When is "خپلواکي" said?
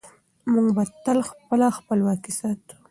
1.77-2.31